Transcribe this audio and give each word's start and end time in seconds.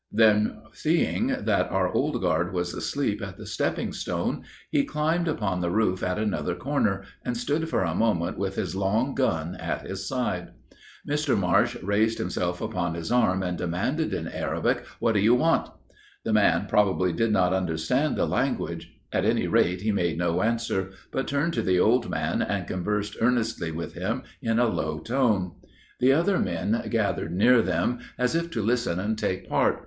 Then 0.11 0.57
seeing 0.73 1.27
that 1.27 1.69
our 1.69 1.93
old 1.93 2.19
guard 2.23 2.53
was 2.53 2.73
asleep 2.73 3.21
at 3.21 3.37
the 3.37 3.45
stepping 3.45 3.93
stone, 3.93 4.45
he 4.71 4.83
climbed 4.83 5.27
upon 5.27 5.61
the 5.61 5.69
roof 5.69 6.01
at 6.01 6.17
another 6.17 6.55
corner, 6.55 7.03
and 7.23 7.37
stood 7.37 7.69
for 7.69 7.83
a 7.83 7.93
moment 7.93 8.35
with 8.35 8.55
his 8.55 8.75
long 8.75 9.13
gun 9.13 9.53
at 9.57 9.85
his 9.85 10.07
side. 10.07 10.53
Mr. 11.07 11.37
Marsh 11.37 11.75
raised 11.83 12.17
himself 12.17 12.61
upon 12.61 12.95
his 12.95 13.11
arm, 13.11 13.43
and 13.43 13.59
demanded 13.59 14.11
in 14.11 14.27
Arabic, 14.27 14.87
'What 14.97 15.11
do 15.13 15.19
you 15.19 15.35
want?' 15.35 15.69
The 16.25 16.33
man 16.33 16.65
probably 16.67 17.13
did 17.13 17.31
not 17.31 17.53
understand 17.53 18.15
the 18.15 18.25
language: 18.25 18.97
at 19.13 19.23
any 19.23 19.45
rate, 19.47 19.81
he 19.81 19.91
made 19.91 20.17
no 20.17 20.41
answer, 20.41 20.89
but 21.11 21.27
turned 21.27 21.53
to 21.53 21.61
the 21.61 21.79
old 21.79 22.09
man, 22.09 22.41
and 22.41 22.65
conversed 22.65 23.17
earnestly 23.21 23.69
with 23.69 23.93
him 23.93 24.23
in 24.41 24.57
a 24.57 24.67
low 24.67 24.97
tone. 24.97 25.51
The 25.99 26.11
other 26.13 26.39
men 26.39 26.87
gathered 26.89 27.33
near 27.35 27.61
them, 27.61 27.99
as 28.17 28.33
if 28.33 28.49
to 28.49 28.63
listen 28.63 28.99
and 28.99 29.15
take 29.15 29.47
part. 29.47 29.79